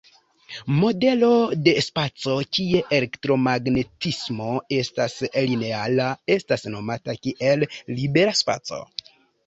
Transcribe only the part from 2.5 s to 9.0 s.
kie elektromagnetismo estas lineara estas nomata kiel libera spaco.